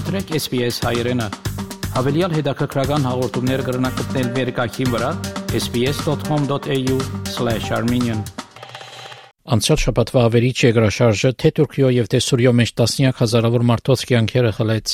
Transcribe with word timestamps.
մտրեք 0.00 0.30
SPS 0.38 0.78
հայերեն։ 0.86 1.20
Հավելյալ 1.92 2.32
հետաքրքրական 2.38 3.02
հաղորդումներ 3.04 3.62
կգրնակցնել 3.66 4.28
վերկայքին 4.36 4.90
վրա 4.94 5.10
sps.com.au/armenian 5.60 8.20
Անցյալ 9.56 9.78
շաբաթվա 9.82 10.20
ավերիչ 10.30 10.54
եգրաշարժը 10.62 11.32
թե 11.42 11.50
Թուրքիո 11.58 11.90
եւ 11.96 12.08
թե 12.14 12.20
Սուրիո 12.28 12.52
մեջ 12.60 12.72
տասնյակ 12.80 13.20
հազարավոր 13.20 13.62
մարդոց 13.72 14.00
կյանքերը 14.12 14.52
խլեց։ 14.60 14.86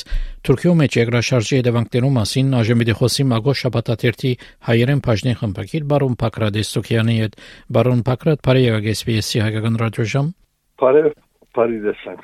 Թուրքիո 0.49 0.73
մեջ 0.81 0.91
եգրաշարժի 0.99 1.55
հետևանքներու 1.61 2.11
մասին 2.17 2.47
ԱԺՄ-ի 2.57 2.97
խոսի 2.99 3.23
Մագոս 3.31 3.57
շաբաթաթերթի 3.63 4.31
հայերեն 4.67 5.01
բաժնի 5.07 5.33
խմբակիր 5.39 5.83
բարոն 5.93 6.13
Փակրատ 6.25 6.53
Էստոկյանի 6.65 7.15
հետ։ 7.21 7.33
Բարոն 7.77 8.01
եկեք 8.67 8.85
SPS-ի 8.97 9.37
հայկական 9.45 9.75
ռադիոժամ։ 9.85 10.27
Բարի, 10.81 11.01
բարի 11.55 11.77
դեսանք։ 11.87 12.23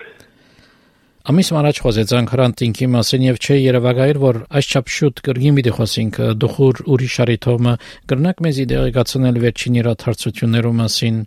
Ամիս 1.23 1.49
առաջ 1.55 1.77
խոսեցանք 1.79 2.31
հրանտինքի 2.33 2.87
մասին 2.93 3.21
եւ 3.23 3.37
չէ 3.39 3.55
երևակայել 3.55 4.17
որ 4.19 4.37
այսչափ 4.59 4.89
շուտ 4.91 5.19
կրգին 5.23 5.53
մի 5.55 5.61
դե 5.63 5.71
դխոսինք 5.71 6.17
դխուր 6.43 6.79
ուրիշ 6.95 7.13
արիթոմը 7.23 7.75
կրնակ 8.11 8.41
մեզ 8.43 8.57
իդեգացնել 8.63 9.39
վերջին 9.43 9.77
իրաթարցություններու 9.79 10.73
մասին 10.79 11.21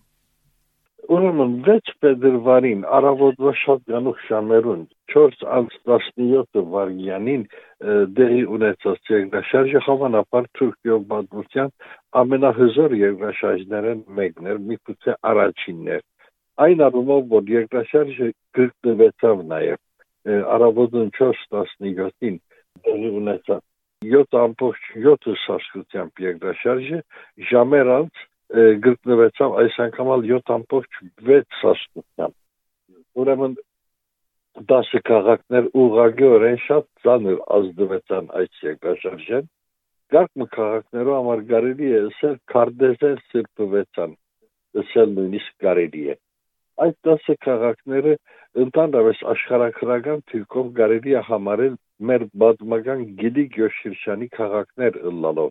Ուրեմն 1.17 1.55
վեց 1.69 1.93
Փետրվարին 2.05 2.83
արավոտվա 2.99 3.55
շատ 3.63 3.81
գանուխ 3.95 4.21
շամերուն 4.27 4.83
4:17 5.15 6.67
վարյանին 6.77 7.49
դերի 8.21 8.43
ունեցած 8.59 9.13
երկրաշարժը 9.17 9.83
հավանաբար 9.89 10.51
Թուրքիո 10.61 11.01
բադության 11.15 11.73
ամենահզոր 12.25 12.99
երկրաշարժներն 13.01 14.05
մեկն 14.21 14.53
էր, 14.53 14.63
միգուցե 14.73 15.17
առաջինն 15.33 15.91
էր 15.97 16.05
այն 16.65 16.87
առումով 16.91 17.27
որ 17.33 17.51
երկրաշարժը 17.53 18.31
գրկնվեցավ 18.57 19.43
նաև 19.49 19.86
առավոտն 20.27 21.11
4:17-ին 21.19 22.39
դեղի 22.87 23.11
ունեցած 23.21 23.63
7.7 24.15 25.37
սասկությամբ 25.43 26.25
երկրաշարժը 26.27 26.99
ժամեր 27.51 27.93
անց 27.97 28.25
գտնվեցավ 28.87 29.57
այս 29.63 29.79
անգամ 29.87 30.11
7.6 30.31 31.61
սասկությամբ 31.61 33.23
ուրեմն 33.23 33.57
10 34.73 35.03
քաղաքներ 35.11 35.71
ուղղակիորեն 35.85 36.61
շատ 36.67 36.87
ծանր 37.07 37.41
ազդվեցան 37.59 38.31
այս 38.43 38.63
երկրաշարժեն 38.67 39.49
Գարկմը 40.15 40.47
քաղաքներով 40.55 41.17
համար 41.19 41.41
կարելի 41.51 41.89
է 41.97 42.01
ասել 42.09 42.37
քարտեզեր 42.53 43.17
սրբվեցան 43.31 44.13
ասել 44.83 45.15
նույնիսկ 45.17 45.67
կարելի 45.67 46.05
է 46.13 46.15
այդ 46.85 46.97
10 47.09 47.37
քաղաքները 47.47 48.15
ընդհանրապես 48.63 49.23
աշխարհակրական 49.33 50.23
թիրքով 50.31 50.67
կարելի 50.81 51.15
է 51.21 51.23
համարել 51.31 51.77
մեր 52.11 52.25
բազմական 52.43 53.05
գիլի 53.21 53.45
գյոշիրշանի 53.57 54.29
քաղաքներ 54.37 54.99
ըլլալով 55.11 55.51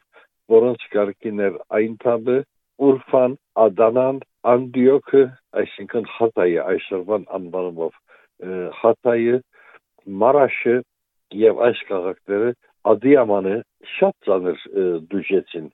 որոնց 0.56 0.86
կարգին 0.94 1.42
էր 1.46 1.56
Այնթաբը, 1.80 2.38
Ուրֆան, 2.86 3.38
Ադանան, 3.66 4.20
Անդիոքը, 4.52 5.24
այսինքն 5.62 6.10
Հատայը 6.16 6.66
այսօրվան 6.76 7.26
անվանումով 7.40 7.96
Հատայը, 8.82 9.40
Մարաշը 10.22 10.76
եւ 11.42 11.64
այս 11.70 11.82
քաղաքները 11.90 12.52
Ադիամանը 12.92 13.56
շատ 13.96 14.16
ծանր 14.28 14.66
դուժեցին։ 15.14 15.72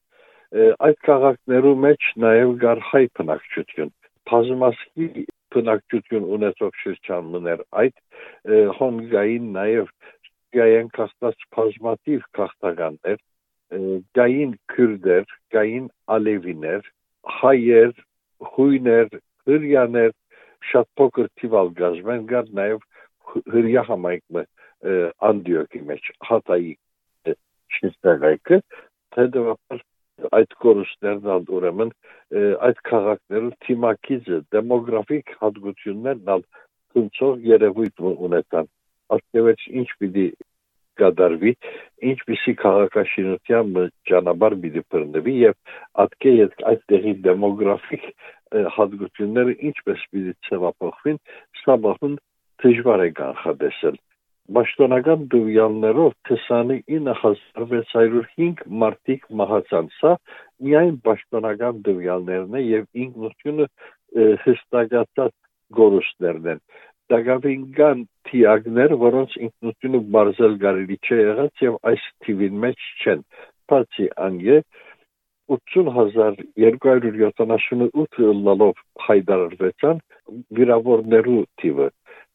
Այդ 0.88 0.98
քաղաքներու 1.08 1.76
մեջ 1.86 2.08
նաեւ 2.24 2.54
գար 2.64 2.84
հայ 2.92 3.04
բնակչություն։ 3.20 3.92
Բազմասկի 4.32 5.26
բնակչություն 5.56 6.30
ունեցող 6.38 6.78
շրջան 6.84 7.30
մներ 7.36 7.66
այդ 7.82 7.98
հոնգային 8.80 9.52
նաեւ 9.58 9.92
գային 10.56 10.90
կաստած 10.98 11.46
բազմատիվ 11.56 12.24
քաղաքականներ 12.38 13.20
գային 14.18 14.56
քուրդեր, 14.74 15.28
գային 15.56 15.86
ալևիներ, 16.16 16.88
հայեր, 17.40 17.94
հույներ, 18.52 19.14
հրյաներ, 19.48 20.12
շատ 20.72 20.88
փոքր 21.00 21.30
թիվալ 21.42 21.72
գազմեն 21.78 22.26
գար 22.32 22.52
նաև 22.58 22.84
հրյա 23.54 23.84
համայնքը 23.92 24.44
Անդիոկի 25.30 25.82
մեջ 25.88 26.12
հատայի 26.28 26.74
շինստեղայքը 27.78 28.60
հետևաբար 29.18 29.84
այդ 30.38 30.56
կորուստներն 30.66 31.50
ուրեմն 31.58 31.92
այդ 32.68 32.82
քաղաքներու 32.92 33.52
թիմակիզը 33.66 34.40
դեմոգրաֆիկ 34.56 35.34
հատկություններն 35.42 36.32
ալ 36.36 36.46
ցնցող 36.94 37.44
երևույթ 37.52 38.06
ունեցան 38.12 38.70
ասկևեջ 39.16 39.66
ինչ 39.82 39.88
պիտի 40.02 40.28
կդարվի 41.02 41.54
ինչպիսի 42.12 42.54
քաղաքաշինության 42.62 43.72
ճանապարհ 44.12 44.56
պիտի 44.66 44.84
բռնվի 44.94 45.36
եւ 45.42 45.56
ատկե 46.04 46.34
այդ 46.72 46.86
տեղի 46.92 47.14
դեմոգրաֆիկ 47.28 48.06
հատկությունները 48.78 49.58
ինչպես 49.72 50.06
պիտի 50.14 50.36
ցավափոխվին 50.48 51.20
սա 51.64 51.78
բախուն 51.88 52.16
դժվար 52.64 53.06
է 53.08 53.10
կանխատեսել 53.22 54.00
Պաշտոնական 54.58 55.20
դվյալներով 55.32 56.12
29605 56.30 58.64
մարդիկ 58.84 59.22
մահացան։ 59.42 59.86
Սա 59.98 60.12
միայն 60.68 60.96
պաշտոնական 61.08 61.76
դվյալներն 61.88 62.54
է 62.60 62.62
եւ 62.68 62.84
ինքնությունը 63.06 63.66
հստակացած 64.46 65.34
գորուստներն 65.78 66.46
են 66.56 66.62
դակավին 67.12 67.64
կան 67.76 68.06
թիագներ, 68.30 68.94
որոնց 69.02 69.34
ինքնությունը 69.46 70.00
բարձել 70.16 70.54
կարելի 70.64 70.98
չէ 71.08 71.18
եղած 71.22 71.64
եւ 71.66 71.74
այս 71.92 72.04
թիվին 72.26 72.56
մեջ 72.66 72.80
չեն։ 73.02 73.22
Բացի 73.72 74.06
անգե 74.28 74.58
80278 75.56 78.22
լալով 78.48 78.76
հայտարարվեցան 79.08 79.98
վիրավորներու 80.60 81.42
թիվը 81.62 81.88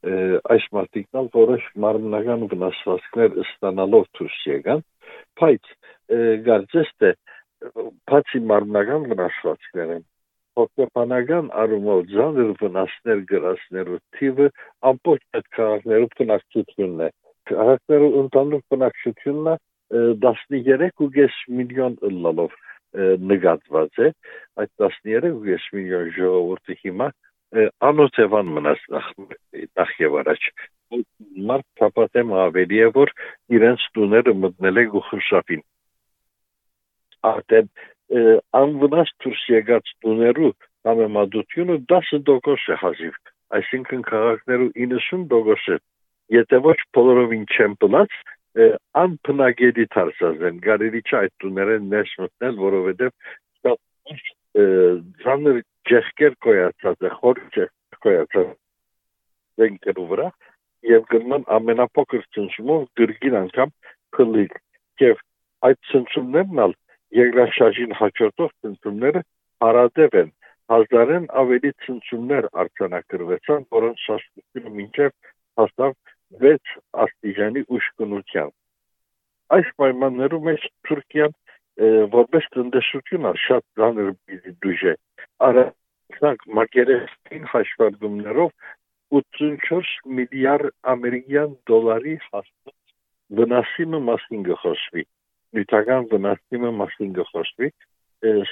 այս 0.04 0.66
մարտիկնալ 0.76 1.28
որոշ 1.34 1.68
մարմնական 1.84 2.42
վնասվածքներ 2.50 3.38
ստանալով 3.42 4.04
դուրս 4.18 4.40
եկան 4.50 4.82
բայց 5.40 5.70
գարձես 6.48 6.90
թե 7.02 7.12
բացի 8.10 8.42
մարմնական 8.50 9.08
վնասվածքներն 9.12 10.04
հոգեբանական 10.56 11.48
առումով 11.62 12.02
ձանր 12.12 12.52
վնասներ 12.60 13.22
գրասներու 13.32 13.98
թիվը 14.18 14.46
ամբողջ 14.90 15.24
այդ 15.38 15.48
քաղաքներու 15.56 16.12
բնակչությունն 16.20 17.02
է 17.06 17.10
քաղաքներու 17.50 18.12
ընդհանուր 18.20 18.62
բնակչությունն 18.74 19.58
13.5 20.22 21.42
միլիոն 21.58 21.98
լալով 22.26 22.56
նկատված 23.32 24.00
է 24.06 24.08
այդ 24.62 24.70
13.5 24.82 25.68
միլիոն 25.76 26.10
ժողովուրդը 26.16 26.78
հիմա 26.84 27.08
անօթևան 27.54 28.48
մնաց 28.56 28.80
նախ 28.92 29.10
նախ 29.78 29.90
եւ 30.02 30.16
առաջ 30.22 30.46
մարդ 31.50 31.66
թափատեմ 31.78 32.32
ավելի 32.46 32.80
է 32.86 32.88
որ 32.96 33.12
իրենց 33.56 33.84
տուները 33.96 34.34
մտնել 34.42 34.80
է 34.82 34.84
գուխրշապին 34.94 35.62
արդեն 37.30 37.70
անվնաս 38.60 39.12
դուրս 39.24 39.44
եկած 39.54 39.92
տուներու 40.04 40.52
համեմատությունը 40.86 41.76
10% 41.92 42.70
է 42.74 42.78
հազիվ 42.82 43.14
այսինքն 43.58 44.02
քաղաքներու 44.10 44.70
90%-ը 44.82 45.78
եթե 46.36 46.60
ոչ 46.66 46.78
բոլորովին 46.98 47.46
չեն 47.46 47.78
պլած 47.82 48.18
անփնագելի 49.02 49.86
դարձած 49.94 50.44
են 50.50 50.60
գարելի 50.66 51.02
չէ 51.06 51.16
այդ 51.22 51.34
տուները 51.42 51.78
ներս 51.94 52.12
մտնել 52.22 52.60
որովհետև 52.66 53.10
ծանր 55.22 55.58
ջեղկեր 55.90 56.36
կոյացած 56.46 57.06
է 57.08 57.12
խոր 57.16 57.42
ջեղկեր 57.56 58.00
կոյացած 58.06 58.50
դենքերու 59.62 60.08
վրա 60.12 60.28
եւ 60.90 61.06
գնան 61.12 61.46
ամենափոքր 61.58 62.24
ցնցումով 62.36 62.82
գրգին 63.00 63.38
անգամ 63.42 63.72
քլիկ 64.16 64.58
եւ 65.04 65.22
այդ 65.68 65.78
ցնցումներն 65.90 66.64
ալ 66.66 66.74
երկրաշարժին 67.20 67.96
հաջորդող 68.00 68.50
ցնցումները 68.64 69.22
հարադեպ 69.64 70.18
են 70.22 70.30
հազարեն 70.72 71.26
ավելի 71.40 71.70
ցնցումներ 71.86 72.46
արձանագրվեցան, 72.62 73.66
որոնց 73.76 74.04
շաշտությունը 74.06 74.72
մինչև 74.78 75.12
հաստավ 75.60 75.92
6 76.44 76.72
աստիճանի 77.04 77.62
ուշքնության։ 77.76 78.50
Այս 79.56 79.68
պայմաններում 79.82 80.48
մեջ 80.50 80.66
Թուրքիան 80.88 81.36
որպես 82.16 82.48
տնտեսություն 82.56 83.28
շատ 83.46 83.64
ծանր 83.78 84.12
դուժ 84.64 84.84
է։ 84.92 84.94
Արագ 85.48 86.46
մակերեսին 86.58 87.44
հաշվարկումներով 87.52 88.52
84 89.16 89.90
միլիարդ 90.18 90.72
ամերիկյան 90.92 91.52
դոլարի 91.70 92.14
հաստատ 92.28 92.74
վնասի 93.40 93.86
մասին 94.08 94.46
գխոսվի 94.48 95.04
նյութական 95.56 96.08
վնասիմը 96.12 96.70
մասին 96.80 97.12
գխոսվի 97.18 97.68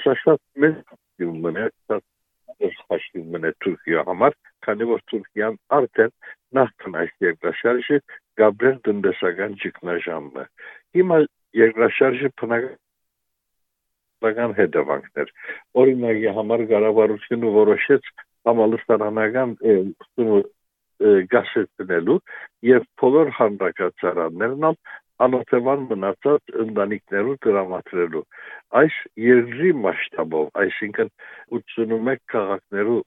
սա 0.01 0.13
շատ 0.21 0.41
մեծ 0.63 0.95
մնա 1.45 1.65
շատ 1.89 2.05
հաշվի 2.91 3.23
մնա 3.33 3.51
Թուրքիա 3.65 4.05
համար 4.09 4.37
քանի 4.67 4.87
որ 4.91 5.03
Թուրքիան 5.11 5.57
արդեն 5.77 6.13
նախքան 6.59 6.97
այս 7.01 7.13
երկրաշարժը 7.25 7.99
գաբրել 8.41 8.77
տնտեսական 8.87 9.57
ճգնաժամը։ 9.63 10.45
Հիմա 10.97 11.19
երկրաշարժը 11.61 12.31
բնական 12.41 12.75
հետևանքներ։ 14.59 15.31
Օրինակի 15.81 16.35
համար 16.39 16.65
կառավարությունը 16.71 17.51
որոշեց 17.55 18.11
համալսարանական 18.49 19.55
գասեցնելու 21.35 22.19
եւ 22.69 22.85
բոլոր 23.01 23.31
հանրակացարաններն 23.39 24.69
անօթևան 25.25 25.83
մնացած 25.89 26.53
ընտանիքներու 26.63 27.35
դրամատրելու 27.45 28.23
այս 28.79 28.95
երկրի 29.25 29.71
մասշտաբով 29.83 30.49
այսինքն 30.63 31.11
81 31.59 32.23
քաղաքներու 32.33 32.97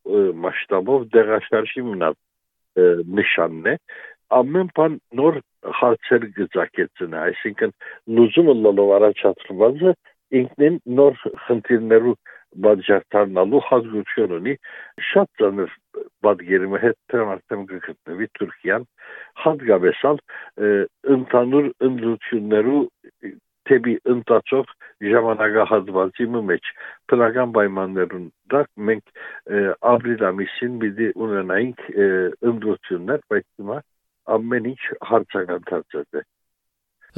մասշտաբով 0.44 1.04
դեղաշարժի 1.16 1.84
մնաց 1.88 2.18
նշանն 3.18 3.68
է 3.72 3.76
ամեն 4.38 4.72
բան 4.78 4.96
նոր 5.20 5.40
հարցեր 5.80 6.26
գծակեցնը 6.38 7.20
այսինքն 7.28 7.76
լուզումը 8.18 8.54
լոլով 8.64 8.94
առաջացրված 8.98 9.84
է 9.92 9.94
ինքնին 10.40 10.78
նոր 10.98 11.18
խնդիրներու 11.46 12.14
բաժարտանալու 12.64 13.60
հաջողություն 13.68 14.36
ունի 14.38 14.54
շատ 15.08 15.28
ծանր 15.40 15.74
պատկերումը 16.26 16.80
հետ 16.84 16.96
թեմարտեմ 17.12 17.66
գտնվի 17.72 18.28
Թուրքիան 18.38 18.86
հատկապես 19.44 20.00
ընդհանուր 21.16 21.68
ընդլություններու 21.88 22.80
թեպի 23.68 23.94
ընտածող 24.14 24.72
ժամանակահատվածի 25.12 26.26
մեջ 26.50 26.70
բնական 27.12 27.52
պայմաններուն 27.58 28.24
դա 28.54 28.62
մենք 28.88 29.12
ապրիլ 29.92 30.24
ամիսին 30.30 30.80
պիտի 30.84 31.10
ունենայինք 31.26 31.84
ընդլություններ 32.52 33.24
բայց 33.34 33.46
հիմա 33.60 33.78
ամեն 34.38 34.72
ինչ 34.72 34.82
հարցական 35.10 35.68
դարձած 35.72 36.20
է 36.22 36.24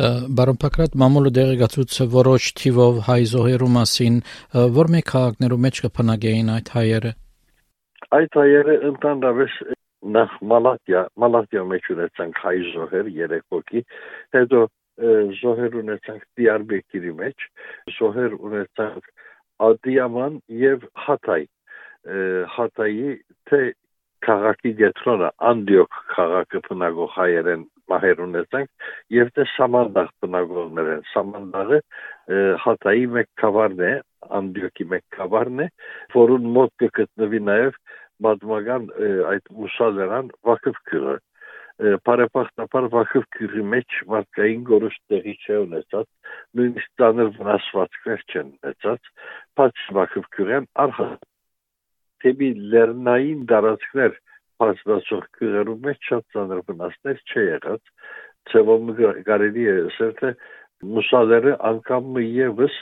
Բարոն 0.01 0.57
Պակրատ 0.61 0.95
մամուլը 1.01 1.31
դեղեկացուց 1.37 1.97
որոշ 2.13 2.45
թիվով 2.61 2.99
հայ 3.05 3.19
զոհերու 3.31 3.69
մասին 3.75 4.15
որ 4.77 4.89
մեկ 4.95 5.07
քաղաքներու 5.11 5.59
մեջ 5.65 5.81
կփնագեին 5.85 6.53
այդ 6.55 6.71
հայերը 6.77 7.11
Այդ 8.17 8.39
հայերը 8.41 8.77
ընդհանրապես 8.91 9.57
նախ 10.17 10.37
Մալատիա 10.53 11.03
Մալատիա 11.25 11.65
մեջ 11.73 11.91
ունեցանք 11.97 12.41
հայ 12.45 12.55
զոհեր 12.71 13.11
3 13.19 13.43
հոգի 13.55 13.83
հետո 14.39 14.63
զոհեր 15.41 15.77
ունեցանք 15.83 16.25
Դիարբեկիրի 16.41 17.13
մեջ 17.21 17.47
զոհեր 17.99 18.39
ունեցանք 18.41 19.13
Ադիաման 19.69 20.41
եւ 20.65 20.89
Հաթայ 21.09 21.43
Հաթայի 22.57 23.13
թե 23.51 23.61
քաղաքի 24.25 24.73
գետրոնը 24.81 25.29
Անդիոք 25.51 26.01
քաղաքը 26.15 26.65
բնագող 26.71 27.15
հայերեն 27.17 27.69
մահեր 27.91 28.23
ունեցանք 28.27 28.91
եւ 29.17 29.33
դե 29.39 29.47
Սամանդաղ 29.55 30.11
բնագողներ 30.25 30.91
են 30.97 31.03
Սամանդաղը 31.13 31.81
Հատայի 32.65 33.09
մեկ 33.17 33.31
կավարն 33.43 33.83
է 33.89 33.95
Անդիոկի 34.41 34.87
մեկ 34.93 35.05
կավարն 35.17 35.65
է 35.65 35.69
որուն 36.15 36.53
մոտ 36.59 36.77
կգտնվի 36.85 37.43
նաեւ 37.51 37.81
մադմական 38.27 38.87
այդ 39.33 39.51
մուսալերան 39.61 40.31
Վակıf 40.51 40.81
քյուրը 40.91 41.17
բարեփոխտապար 41.81 42.87
Վակıf 42.93 43.27
քյուրի 43.37 43.63
մեջ 43.75 43.99
մարդկային 44.13 44.65
գորոշ 44.69 44.97
տեղի 45.13 45.35
չէ 45.41 45.61
ունեցած 45.65 46.09
նույնիսկ 46.61 46.91
ցաներ 47.01 47.31
վնասվածքներ 47.39 48.25
չեն 48.29 48.51
ունեցած 48.51 49.13
բաց 49.61 49.85
Վակıf 49.99 50.27
քյուրեն 50.37 50.67
արհա 50.85 51.09
թեպի 52.25 52.51
լեռնային 52.75 53.47
դարածքներ 53.53 54.19
բացվածող 54.61 55.29
քրերու 55.39 55.77
մեջ 55.87 56.11
շատ 56.11 56.27
ծանր 56.35 56.65
վնասներ 56.71 57.23
չի 57.31 57.45
եղած 57.47 57.95
ծևոմ 58.51 58.91
կարելի 59.29 59.65
է 59.71 59.77
ասել 59.91 60.13
թե 60.21 60.35
մուսալերը 60.97 61.55
անգամ 61.71 62.21
եւս 62.25 62.77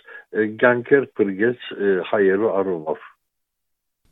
գանկեր 0.65 1.07
փրկեց 1.19 1.71
հայերու 2.11 2.53
առումով 2.63 3.07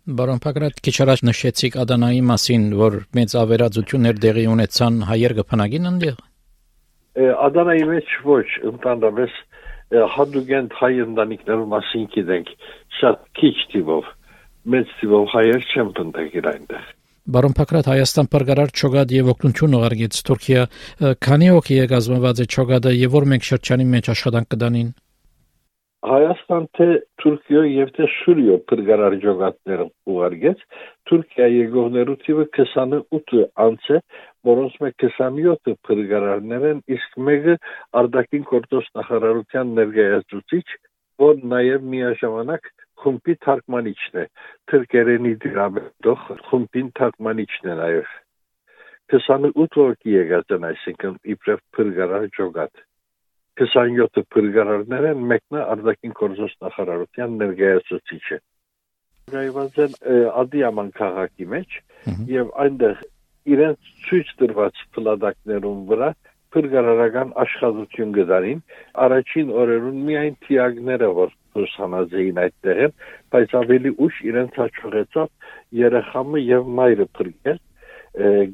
Բարոն 0.07 0.39
Փակրատ 0.43 0.77
քիչ 0.87 0.95
առաջ 1.03 1.21
նշեցիք 1.27 1.77
Ադանայի 1.83 2.19
մասին, 2.27 2.67
որ 2.79 2.97
մեծ 3.19 3.33
ավերածություններ 3.41 4.21
դեղի 4.23 4.45
ունեցան 4.53 4.99
հայեր 5.09 5.33
կփնագին 5.39 5.89
ընդեղ։ 5.91 6.21
Ադանայի 7.47 7.89
մեջ 7.91 8.13
ոչ, 8.29 8.45
ընդհանրապես 8.71 9.41
հանդուգենտ 10.15 10.77
հայ 10.83 10.93
ընտանիքներու 11.07 11.67
մասին 11.73 12.07
գիտենք 12.15 12.55
շատ 13.01 13.27
քիչ 13.41 13.57
տիպով 13.75 14.13
մեծ 14.77 14.95
թիվով 15.01 15.27
հայեր 15.35 15.67
չեն 15.73 15.93
բնդակիր 15.99 16.49
այնտեղ։ 16.53 16.87
Բարոն 17.27 17.55
Փակրատ 17.59 17.89
Հայաստան 17.91 18.29
բարգարար 18.31 18.71
ճոգադ 18.79 19.13
եւ 19.17 19.29
օգնություն 19.33 19.73
ուղարկեց 19.75 20.19
Թուրքիա 20.29 20.61
քանի 21.27 21.49
օքի 21.57 21.79
է 21.83 21.87
գազმված 21.91 22.43
է 22.45 22.47
ճոգադը 22.55 22.93
եւ 22.95 23.17
որ 23.17 23.27
մենք 23.33 23.47
շրջանի 23.49 23.87
մեջ 23.95 24.11
աշխատանք 24.13 24.49
կդանին 24.55 24.93
Հայաստան 26.07 26.69
թե 26.79 26.87
Թուրքիա 27.23 27.65
եւ 27.73 27.91
թե 27.97 28.09
Սուրիա 28.15 28.61
բարգարար 28.71 29.19
ճոգադներ 29.27 29.83
ուղարկեց 30.15 30.63
Թուրքիա 31.11 31.51
եկողներու 31.57 32.17
թիվը 32.23 32.47
28 32.61 33.43
անց 33.67 33.91
է 33.91 34.01
որոնց 34.47 34.81
մեջ 34.87 35.07
27-ը 35.11 35.77
բարգարարներ 35.91 36.71
են 36.71 36.83
իսկ 36.95 37.21
մեկը 37.27 37.59
արդակին 38.07 38.51
կորտոս 38.55 38.93
նախարարության 39.01 39.75
ներկայացուցիչ 39.83 40.67
որ 41.27 41.47
նաեւ 41.57 41.91
միաժամանակ 41.97 42.75
խումբի 43.03 43.35
թարգմանիչն 43.47 44.21
է 44.23 44.25
թրկերենի 44.73 45.33
դրամետող 45.45 46.27
խումբին 46.49 46.91
թարգմանիչն 47.01 47.71
է 47.73 47.77
նաև 47.81 48.13
28 49.15 49.81
հոգի 49.83 50.15
եկած 50.17 50.55
են 50.57 50.69
այսինքն 50.71 51.17
իբրև 51.37 51.65
փրկարար 51.77 52.29
ջոգատ 52.39 52.85
27-ը 53.61 54.23
փրկարարներ 54.35 55.09
են 55.13 55.21
մեկն 55.33 55.59
արտաքին 55.63 56.15
գործոս 56.21 56.57
նախարարության 56.67 57.37
ներկայացուցիչը 57.43 58.39
գայված 59.33 59.79
են 59.85 59.95
ադիաման 60.43 60.91
քաղաքի 60.99 61.47
մեջ 61.53 61.79
եւ 62.33 62.51
այնտեղ 62.65 63.01
իրենց 63.55 63.89
ցույց 64.09 64.35
տրված 64.43 64.83
փլադակներուն 64.97 65.81
վրա 65.91 66.11
փրկարարական 66.57 67.33
աշխատություն 67.43 68.13
գտարին 68.19 68.61
առաջին 69.07 69.51
օրերուն 69.63 69.99
միայն 70.11 70.37
թիագները 70.47 71.11
որ 71.19 71.35
ուսանած 71.65 72.15
էին 72.21 72.41
այդտեղ 72.45 72.83
են, 72.87 72.95
բայց 73.35 73.55
ավելի 73.61 73.93
ուշ 74.07 74.21
իրենց 74.31 74.61
հաջողեցավ 74.63 75.29
երեխամը 75.81 76.43
եւ 76.47 76.71
մայրը 76.81 77.07
փրկել 77.17 77.59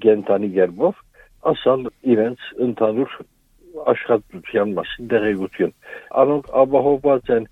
գենտանի 0.02 0.50
գերբով, 0.56 0.94
ասալ 1.52 1.86
իրենց 2.14 2.48
ընդհանուր 2.66 3.18
աշխատության 3.92 4.74
մասին 4.78 5.08
դեղեցություն։ 5.12 5.72
Անոնք 6.22 6.50
ապահովված 6.62 7.30
են 7.36 7.46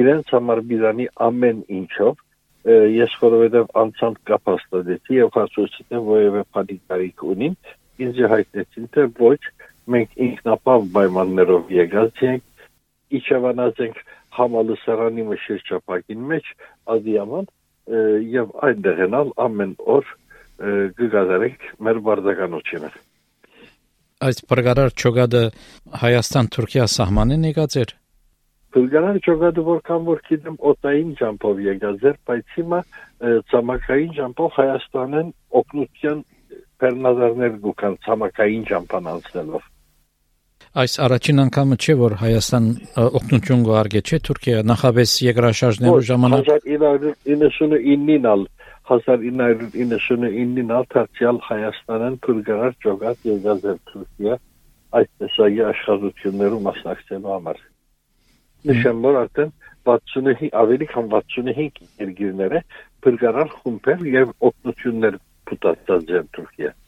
իրենց 0.00 0.30
համար 0.34 0.60
բիզանի 0.70 1.06
ամեն 1.28 1.64
ինչով 1.78 2.22
ես 2.64 3.14
որովհետև 3.20 3.74
անցանց 3.80 4.20
կապ 4.30 4.50
հաստատեցի 4.50 5.18
եւ 5.18 5.34
հասուցեցի 5.36 6.00
որևէ 6.08 6.42
փանիկարիք 6.56 7.24
ունին 7.34 7.56
ինձ 8.04 8.20
հայտնեցին 8.32 8.86
թե 8.94 9.04
ոչ 9.20 9.40
մենք 9.94 10.14
ինքնապահ 10.26 10.86
պայմաններով 10.94 11.74
եկած 11.76 12.22
ենք 12.30 12.53
իջավանած 13.18 13.80
ենք 13.86 13.98
համալսարանի 14.38 15.24
շրջապակին 15.44 16.22
մեջ 16.30 16.52
ադիաման 16.94 17.50
եւ 18.34 18.54
այնտեղ 18.68 19.02
ենալ 19.04 19.32
ամեն 19.44 19.74
օր 19.96 20.12
գկազարենք 21.00 21.66
մեր 21.84 22.00
բարդականությունը 22.08 22.90
այս 24.24 24.40
բրգարար 24.50 24.94
ճոգադը 25.02 25.42
Հայաստան-Թուրքիա 26.04 26.86
սահմանեն 26.94 27.46
եկած 27.50 27.76
էր 27.82 27.94
Բրգարար 28.74 29.18
ճոգադը 29.26 29.64
որքան 29.68 30.06
որ 30.08 30.22
գիտեմ 30.28 30.56
օտային 30.70 31.10
ջամփով 31.20 31.60
եկած 31.64 32.06
էր 32.10 32.16
բայց 32.30 32.56
հիմա 32.58 32.80
ցամաքային 33.52 34.16
ջամփով 34.18 34.56
Հայաստանեն 34.58 35.28
օկնության 35.60 36.24
բեռնադարներ 36.82 37.54
գուքան 37.66 38.00
ցամաքային 38.06 38.66
ջամփան 38.70 39.10
անցնելով 39.14 39.70
Այս 40.74 40.96
առաջին 41.04 41.38
անգամը 41.38 41.76
չէ 41.78 41.94
որ 42.00 42.14
Հայաստան 42.18 42.64
օգնություն 42.98 43.60
գարգե 43.68 44.00
չէ 44.08 44.18
Թուրքիա 44.26 44.62
նախաբես 44.70 45.12
երկրաշարժներու 45.22 46.00
ժամանակ 46.08 46.50
1999-ին 46.50 48.26
ալ 48.32 48.42
1999-ին 48.96 50.74
ալ 50.78 50.88
թարցիալ 50.96 51.38
Հայաստանն 51.46 52.18
փրկարար 52.26 52.74
ճոգած 52.86 53.30
եկած 53.30 53.70
էր 53.70 53.78
Թուրքիա 53.92 54.34
այդ 54.98 55.10
տեսակի 55.22 55.62
աշխատություններու 55.70 56.62
մասնակցելու 56.66 57.34
համար։ 57.38 57.64
Նշեմ 58.74 59.06
որ 59.06 59.22
արդեն 59.22 59.56
65 59.94 60.54
ավելի 60.64 60.86
քան 60.90 61.10
65 61.14 61.84
երկիրները 62.02 62.66
փրկարար 63.06 63.58
խումբեր 63.60 64.08
եւ 64.18 64.38
օգնություններ 64.50 65.22
փութացած 65.50 66.18
են 66.18 66.34
Թուրքիա 66.34 66.78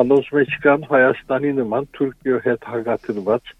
անոնց 0.00 0.28
մեջ 0.36 0.52
կան 0.64 0.84
Հայաստանի 0.88 1.52
նման 1.58 1.86
Թուրքիո 1.96 2.38
հետ 2.46 2.66
հագատրված 2.72 3.50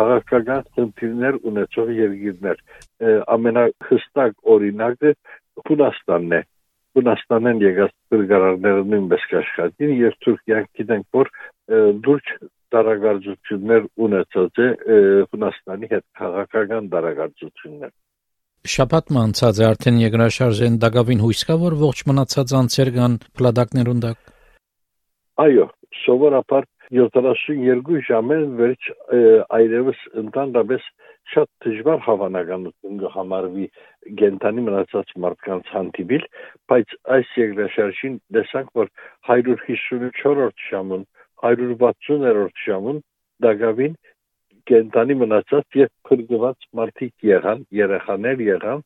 աղակական 0.00 0.62
խնդիրներ 0.76 1.38
ունեցող 1.50 1.90
երկիրներ 1.98 2.62
ամենահստակ 3.34 4.38
օրինակը 4.54 5.12
Հունաստանն 5.68 6.36
է 6.38 6.40
Հունաստանեն 6.94 7.62
եկած 7.64 7.92
գրգարարները 8.14 8.86
նույնպես 8.94 9.26
կաշխատին 9.34 9.92
եւ 10.00 10.16
Թուրքիան 10.24 10.66
գիտենք 10.80 11.18
որ 11.18 11.30
դուրջ 12.08 12.32
դարագարձություններ 12.74 13.86
ունեցած 14.08 14.62
է 14.64 14.68
Հունաստանի 15.34 15.92
հետ 15.92 16.04
քաղաքական 16.22 16.90
դարագարձություններ 16.94 17.94
Շաբաթ 18.74 19.10
մանցած 19.14 19.58
է 19.60 19.64
արդեն 19.68 19.96
երկրաշարժեն 20.00 20.76
դակավին 20.84 21.24
հույս 21.24 21.40
կա 21.50 21.56
որ 21.64 21.74
ողջ 21.84 22.04
մնացած 22.10 22.54
անցեր 22.60 22.90
կան 22.94 23.16
փլադակներուն 23.36 24.04
դակ 24.04 24.30
Այո 25.44 25.66
սովորաբար 26.04 26.66
72 26.92 28.00
ժամեն 28.08 28.44
վերջ 28.60 28.88
այրևս 29.58 30.00
ընդհանրապես 30.22 30.88
շատ 31.32 31.48
դժվար 31.64 32.00
հավանականություն 32.06 32.98
կհամարվի 33.02 33.66
գենտանի 34.20 34.64
մնացած 34.66 35.12
մարդկանց 35.24 35.70
հանդիպիլ, 35.74 36.26
բայց 36.72 36.96
այս 37.16 37.30
երկրաշարժին 37.40 38.18
տեսանք, 38.36 38.72
որ 38.80 38.90
154-րդ 39.36 40.66
ժամուն, 40.70 41.06
160-րդ 41.50 42.64
ժամուն 42.66 43.00
դակավին 43.46 43.96
կենտանի 44.68 45.16
մնացած 45.22 45.80
եւ 45.80 45.90
փրկված 46.08 46.68
մարդիկ 46.80 47.26
եղան, 47.30 47.64
երեխաներ 47.80 48.44
եղան, 48.48 48.84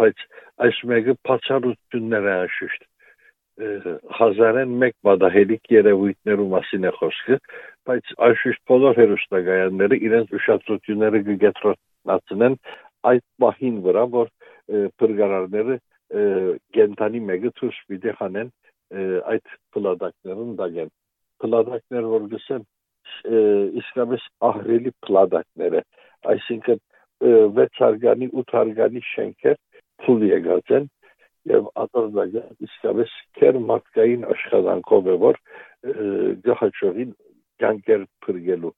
բայց 0.00 0.24
այս 0.66 0.80
մեկը 0.92 1.18
բացառություններ 1.26 2.30
է 2.30 2.38
անշուշտ 2.38 2.89
հազարեն 3.60 4.72
մեկ 4.80 4.94
մադահելիք 5.06 5.70
երևույթներու 5.74 6.46
մասին 6.54 6.86
է 6.88 6.92
խոսքը, 6.96 7.36
բայց 7.90 8.12
անշուշտ 8.26 8.62
բոլոր 8.70 9.00
հերոստագայանները 9.00 9.98
իրենց 10.08 10.34
ուշադրությունները 10.38 11.20
կգետրոնացնեն 11.28 12.56
այդ 13.10 13.24
պահին 13.44 13.80
վրա, 13.86 14.04
որ 14.16 14.32
բրգարարները 15.02 15.78
գենտանի 16.76 17.22
մեկը 17.30 17.52
ցույց 17.60 17.80
պիտի 17.90 18.14
խանեն 18.20 18.52
այդ 19.34 19.56
փլադակներուն 19.76 20.54
դագեն։ 20.60 20.92
Փլադակներ 21.40 22.08
որ 22.14 22.24
գսեն 22.34 22.64
իսկապես 23.80 24.24
ահրելի 24.50 24.92
փլադակները, 25.06 25.82
այսինքն 26.34 26.80
6 27.60 27.84
հարգանի 27.84 28.30
8 28.42 28.56
հարգանի 28.56 29.02
շենքեր 29.10 29.56
փուլ 30.04 30.26
եկած 30.30 30.74
են 30.78 30.88
եւ 31.48 31.68
ատազդագը 31.82 32.42
իսկապես 32.66 33.12
քեր 33.40 33.58
մարդկային 33.70 34.24
աշխատանքով 34.34 35.10
է 35.10 35.16
որ 35.24 35.38
գահաճողին 36.46 37.12
կյանքեր 37.62 38.06
փրկելու 38.26 38.72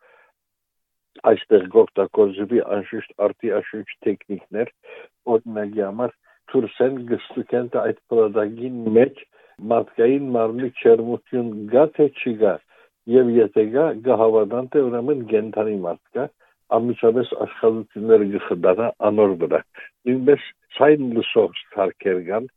այստեղ 1.31 1.64
գոկտակոզվի 1.76 2.61
անշուշտ 2.76 3.16
արտի 3.26 3.50
աշուչ 3.59 3.87
տեխնիկներ 4.07 4.71
օրինակի 5.35 5.83
համար 5.87 6.14
թուրսեն 6.52 7.00
գստուկեն 7.11 7.69
այդ 7.83 7.99
պրոդագին 8.12 8.78
մեջ 8.99 9.25
մարդկային 9.73 10.31
մարմնի 10.37 10.71
չերմություն 10.83 11.50
գա 11.75 11.85
թե 11.99 12.07
չգա 12.23 12.54
եւ 13.12 13.31
եթե 13.37 13.64
գա 13.75 13.87
գահավանան 14.07 14.71
թե 14.73 14.85
ուրեմն 14.88 15.23
գենթանի 15.33 15.76
մարդ 15.87 16.02
կա 16.16 16.26
ամիջապես 16.78 17.33
աշխատությունները 17.47 18.28
գխդանա 18.35 18.90
անոր 19.11 19.35
վրա 19.42 19.61
նույնպես 20.09 20.47
ցայն 20.76 21.11
լսող 21.16 21.59
սարքեր 21.62 22.21
կան 22.28 22.49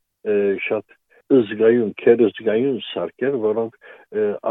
շատ 0.66 0.96
զգայուն, 1.36 1.92
քերզգայուն 2.02 2.80
սարքեր, 2.92 3.38
որոնք 3.46 3.78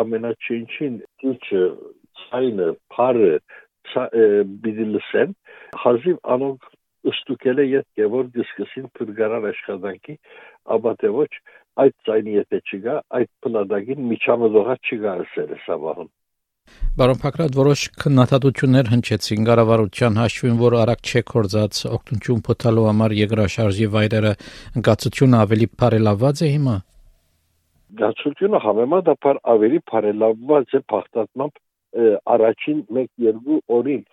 ամենաչինչին 0.01 0.97
դիչը, 1.23 1.63
ցայնը, 2.25 2.69
փարը 2.95 3.35
բիդի 4.65 4.87
լսեն, 4.95 5.35
հազիվ 5.85 6.19
անոնք 6.35 6.69
ըստուկել 7.13 7.63
է 7.63 7.67
ետ 7.69 7.87
գևոր 8.01 8.29
դիսկսին 8.35 8.87
փրկարար 8.99 9.49
աշխատանքի, 9.51 10.15
ապա 10.77 10.95
թե 11.03 11.11
ոչ 11.15 11.31
այդ 11.85 11.97
ցայնի 12.09 12.37
եթե 12.39 12.61
չգա, 12.71 12.95
այդ 13.19 13.31
պլադագին 13.45 14.07
միջամտողա 14.13 14.77
չգա 14.89 15.17
ասել 15.25 15.55
է 15.55 15.59
սավահում։ 15.67 16.11
Բարոն 16.95 17.19
Փակրատ, 17.19 17.57
որոշ 17.59 17.81
քննադատություններ 17.99 18.89
հնչեցին 18.93 19.47
կառավարության 19.49 20.19
հաշվին, 20.21 20.59
որ 20.61 20.75
արագ 20.79 21.01
չէ 21.11 21.23
կորզած 21.31 21.81
օգնություն 21.97 22.43
փոթալու 22.47 22.85
համար 22.87 23.15
երկրաշարժի 23.19 23.89
վայրերը 23.95 24.33
ընկացությունը 24.79 25.41
ավելի 25.47 25.69
բարելավված 25.83 26.43
է 26.47 26.53
հիմա։ 26.53 26.77
Գացությունը 28.03 28.63
համեմատաբար 28.69 29.43
ավելի 29.55 29.83
բարելավված 29.91 30.79
է 30.79 30.83
փախտատմամբ 30.95 31.61
առաջին 32.39 32.79
1-2 33.03 33.61
օրին, 33.79 34.09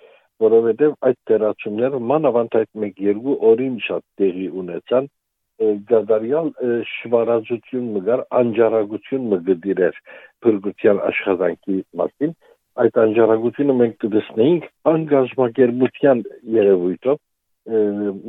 որովհետև 0.49 0.99
այդ 1.11 1.23
դերացումները 1.29 2.03
մանավանդ 2.17 2.61
այդ 2.65 2.85
1-2 2.89 3.39
օրին 3.53 3.81
շատ 3.85 4.07
տեղի 4.17 4.51
ունեցան 4.65 5.13
գադարյալ 5.61 6.47
շվարածություն 6.89 7.89
մգար 7.95 8.21
անջարագություն 8.41 9.27
մգդիրեր 9.33 9.99
բրգության 10.45 11.01
աշխատանքի 11.11 11.75
մասին 12.01 12.33
այդ 12.79 12.97
անջարագությունը 13.03 13.73
մենք 13.81 13.95
կդեսնեինք 14.05 14.67
անգազմակերպության 14.91 16.23
երևույթով 16.55 17.17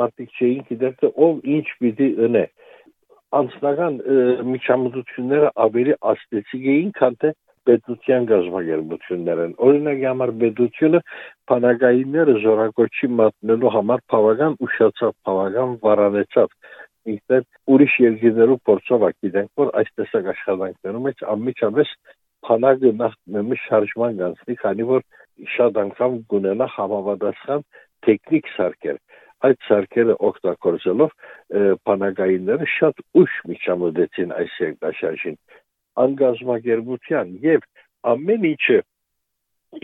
մարդիկ 0.02 0.34
չէին 0.38 0.64
գիտեր 0.70 0.96
թե 1.02 1.10
ով 1.26 1.46
ինչ 1.56 1.66
պիտի 1.82 2.08
ընե 2.26 2.42
անձնական 3.38 3.94
միջամտությունները 4.52 5.52
ավելի 5.66 5.94
աստեցիկ 6.12 6.66
էին 6.74 6.90
քան 6.98 7.18
թե 7.22 7.30
պետության 7.68 8.24
գազམ་ագերբություններն 8.28 9.52
օրինակի 9.66 10.06
համար 10.10 10.30
պետությունը 10.42 11.00
փանագայինները 11.50 12.34
զորակոչի 12.44 13.10
մատնելու 13.22 13.72
համար 13.76 14.02
բավական 14.14 14.56
ուշացավ 14.66 15.12
բավական 15.28 15.76
վարանեցավ 15.86 16.56
ինքներ 17.12 17.46
ուրիշ 17.74 17.94
երկրներով 18.02 18.58
փորձով 18.68 19.06
ակիդենք, 19.08 19.50
որ 19.62 19.70
այս 19.80 19.88
տեսակ 20.00 20.28
աշխատանքներում 20.32 21.06
մեջ 21.08 21.24
անմիջապես 21.32 21.94
փանագը 22.46 22.92
նախ 23.02 23.16
մի 23.50 23.58
շարժման 23.64 24.20
գանցնի, 24.20 24.56
քանի 24.62 24.86
որ 24.92 25.02
շատ 25.56 25.80
անգամ 25.82 26.16
գունենա 26.32 26.68
համապատասխան 26.76 27.66
տեխնիկ 28.06 28.50
սարքեր 28.56 28.98
այդ 29.46 29.58
սարքերը 29.66 30.14
օգտագործելով 30.28 31.14
փանագայինները 31.88 32.68
շատ 32.76 33.02
ուշ 33.22 33.36
միջամտեցին 33.50 34.34
այս 34.38 34.58
երկրաշարժին 34.62 35.38
անգազմագերբության 36.02 37.32
եւ 37.46 37.66
ամեն 38.12 38.46
ինչը 38.52 38.78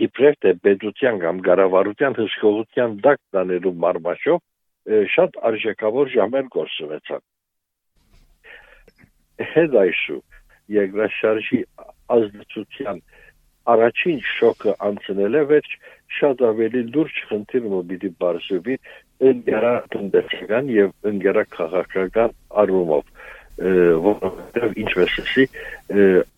իբրև 0.05 0.39
թե 0.45 0.53
պետության 0.65 1.19
կամ 1.23 1.41
գարավարության 1.49 2.15
հսկողության 2.19 2.95
դակ 3.05 3.19
դանելու 3.35 3.75
մարմաշով 3.83 4.39
շատ 5.15 5.37
արժեքավոր 5.49 6.11
ժամեր 6.15 6.49
գործունեցան։ 6.55 7.23
Հետ 9.53 9.77
այսու 9.81 10.19
երկրաշարժի 10.75 11.61
ազդեցության 12.15 13.01
առաջին 13.73 14.19
շոկը 14.33 14.75
անցնել 14.89 15.39
է 15.39 15.43
վերջ 15.49 15.73
շատ 16.19 16.43
ավելի 16.49 16.81
լուրջ 16.93 17.17
խնդիրը 17.29 17.81
պիտի 17.89 18.11
բարձրվի 18.23 18.77
ընկերատնտեսական 19.29 20.71
եւ 20.75 21.11
ընկերաքաղաքական 21.11 22.33
առումով 22.63 23.11
որովհետեւ 23.59 24.77
ինչպես 24.83 25.15
ասի 25.23 25.45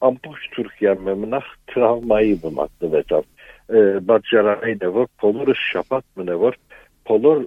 ամբողջ 0.09 0.47
Թուրքիան 0.55 1.03
մենախ 1.07 1.49
տրավմայի 1.71 2.35
մատնվեցավ 2.59 3.27
բացառային 4.09 4.85
է 4.87 4.91
որ 4.97 5.09
բոլորը 5.23 5.55
շապատ 5.61 6.07
մնա 6.21 6.37
որ 6.41 6.57
բոլոր 7.11 7.43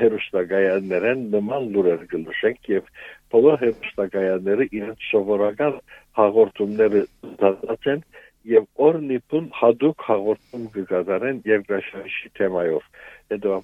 հերոստագայաններեն 0.00 1.26
նման 1.34 1.66
լուրեր 1.74 2.06
գլշենք 2.14 2.70
եւ 2.74 2.88
բոլոր 3.34 3.58
հերոստագայանները 3.62 4.66
իրենց 4.80 5.06
սովորական 5.10 5.78
հաղորդումները 6.20 7.02
դարձած 7.42 7.90
են 7.94 8.04
եւ 8.50 8.66
օրնիպուն 8.86 9.48
հadoop 9.60 10.04
հաղորդում 10.08 10.66
կգազարեն 10.76 11.40
երկրաշարժի 11.50 12.30
թեմայով 12.40 12.86
հետո 13.34 13.58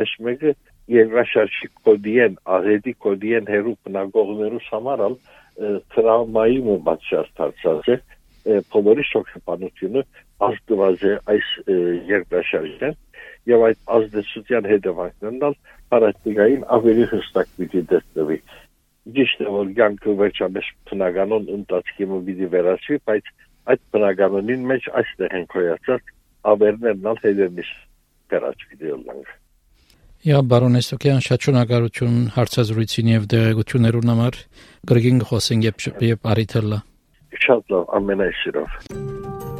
այս 0.00 0.14
մեկը 0.28 0.54
երկրաշարժի 0.98 1.68
կոդիեն 1.88 2.38
աղետի 2.58 2.94
կոդիեն 3.06 3.50
հերու 3.52 3.74
բնագողներու 3.86 4.62
համարալ 4.68 5.18
տրավմայի 5.94 6.60
մոբացած 6.68 7.30
դարձած 7.40 7.90
է 7.94 7.98
բոլորի 8.72 9.04
շոկապանությունը 9.08 10.02
ազդված 10.48 11.04
է 11.08 11.14
այս 11.34 11.48
երկրաշարժին 12.12 12.96
եւ 13.52 13.64
այդ 13.68 13.80
ազդեցության 13.98 14.68
հետևանքներն 14.72 15.44
ալ 15.48 15.58
պարատիկային 15.92 16.64
ավելի 16.78 17.06
հստակ 17.12 17.52
պիտի 17.58 17.82
դեսնվի 17.92 18.38
ճիշտ 19.16 19.42
է 19.44 19.52
որ 19.54 19.72
ցանկը 19.78 20.14
վերջապես 20.20 20.70
բնականon 20.90 21.50
ընթացքի 21.56 22.08
մը 22.12 22.20
պիտի 22.28 22.48
վերացվի 22.54 22.98
բայց 23.08 23.30
այդ 23.72 23.82
բնականոնին 23.96 24.64
մեջ 24.72 24.88
այստեղ 25.00 25.36
են 25.38 25.46
կոյացած 25.54 26.12
ավերներն 26.52 27.10
ալ 27.12 27.20
հետևից 27.24 27.70
պիտի 28.72 28.96
լանք 29.08 29.36
Ja 30.26 30.40
բարոնես 30.50 30.88
Սոկյան 30.92 31.22
շատ 31.28 31.44
շնորհակալություն 31.46 32.16
հարցազրույցին 32.34 33.12
եւ 33.12 33.28
դերակցություններուն 33.34 34.12
համար 34.12 34.40
գրգին 34.92 35.22
խոսենք 35.30 35.68
եւ 35.68 35.78
արիթելա 36.34 36.82
Շատ 37.46 37.72
լավ 37.74 37.94
ամենայսիրով 38.00 39.57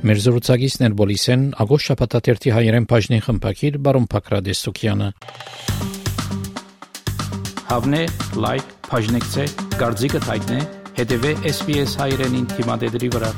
Մեր 0.00 0.20
զրուցակիցն 0.24 0.86
էր 0.86 0.94
Բոլիսեն 0.96 1.42
Ագոշ 1.60 1.86
շապատաթերթի 1.90 2.52
հայերեն 2.56 2.86
բաժնի 2.88 3.18
խմբակիր 3.26 3.76
բարոն 3.84 4.06
Փակրադեսուկյանը 4.14 5.08
Հավնե 7.68 8.02
լայք 8.46 8.74
բաժնեկցե 8.88 9.48
դարձիկը 9.76 10.22
թայտնե 10.24 10.60
հետեւե 11.00 11.34
SPS 11.52 11.98
հայերենին 12.00 12.48
թիմադեդի 12.56 13.12
վրա 13.16 13.34